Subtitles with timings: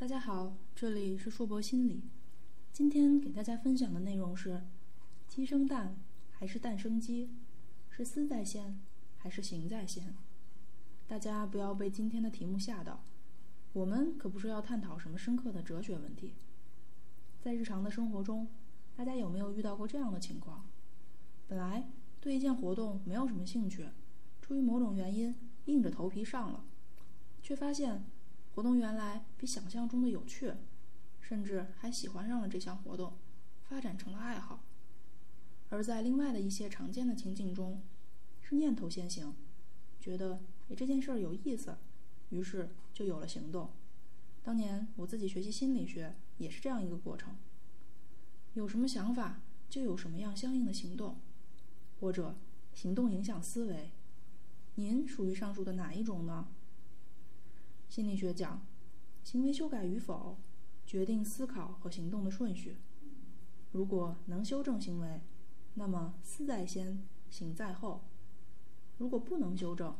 [0.00, 2.00] 大家好，这里是硕博心理。
[2.72, 4.62] 今天给大家分享的内容是：
[5.28, 5.94] 鸡生蛋
[6.30, 7.28] 还是蛋生鸡？
[7.90, 8.80] 是思在先
[9.18, 10.14] 还是行在先？
[11.06, 13.04] 大家不要被今天的题目吓到，
[13.74, 16.32] 我们可不是要探讨什么深刻的哲学问题。
[17.42, 18.48] 在日常的生活中，
[18.96, 20.64] 大家有没有遇到过这样的情况？
[21.46, 21.90] 本来
[22.22, 23.86] 对一件活动没有什么兴趣，
[24.40, 25.36] 出于某种原因
[25.66, 26.64] 硬着头皮上了，
[27.42, 28.02] 却发现
[28.54, 30.52] 活动原来比想象中的有趣，
[31.20, 33.14] 甚至还喜欢上了这项活动，
[33.62, 34.62] 发展成了爱好。
[35.68, 37.80] 而在另外的一些常见的情景中，
[38.42, 39.34] 是念头先行，
[40.00, 41.78] 觉得诶这件事儿有意思，
[42.30, 43.70] 于是就有了行动。
[44.42, 47.36] 当年我自己学习心理学也是这样一个过程，
[48.54, 51.20] 有什么想法就有什么样相应的行动，
[52.00, 52.36] 或者
[52.74, 53.92] 行动影响思维。
[54.74, 56.48] 您属于上述的哪一种呢？
[57.90, 58.64] 心理学讲，
[59.24, 60.38] 行为修改与否
[60.86, 62.76] 决定思考和行动的顺序。
[63.72, 65.20] 如果能修正行为，
[65.74, 68.02] 那么思在先，行在后；
[68.96, 69.96] 如果不能修正，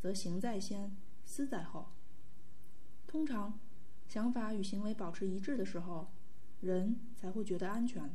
[0.00, 1.88] 则行在先，思在后。
[3.06, 3.60] 通常，
[4.08, 6.08] 想法与行为保持一致的时候，
[6.62, 8.10] 人才会觉得安全。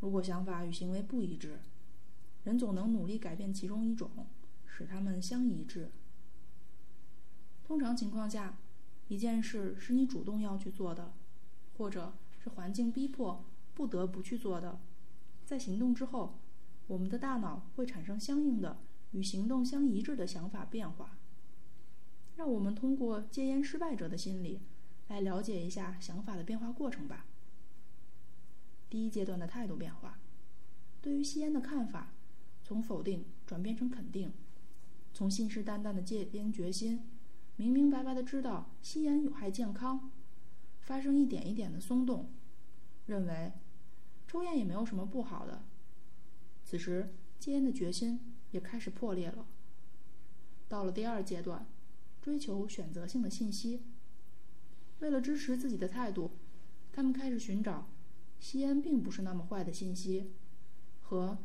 [0.00, 1.58] 如果想法与行为不一致，
[2.44, 4.10] 人总能努力改变其中一种，
[4.66, 5.90] 使它们相一致。
[7.68, 8.56] 通常情况下，
[9.08, 11.12] 一件事是你主动要去做的，
[11.76, 14.80] 或者是环境逼迫不得不去做的。
[15.44, 16.38] 在行动之后，
[16.86, 18.78] 我们的大脑会产生相应的
[19.10, 21.18] 与行动相一致的想法变化。
[22.36, 24.62] 让我们通过戒烟失败者的心理，
[25.08, 27.26] 来了解一下想法的变化过程吧。
[28.88, 30.18] 第一阶段的态度变化，
[31.02, 32.14] 对于吸烟的看法，
[32.64, 34.32] 从否定转变成肯定，
[35.12, 37.02] 从信誓旦旦的戒烟决心，
[37.58, 40.12] 明明白白的知道吸烟有害健康，
[40.80, 42.30] 发生一点一点的松动，
[43.04, 43.52] 认为。
[44.28, 45.64] 抽烟也没有什么不好的。
[46.62, 49.46] 此时，戒烟的决心也开始破裂了。
[50.68, 51.66] 到了第二阶段，
[52.20, 53.82] 追求选择性的信息。
[54.98, 56.32] 为了支持自己的态度，
[56.92, 57.88] 他们开始寻找
[58.38, 60.30] 吸烟并不是那么坏的信息，
[61.00, 61.38] 和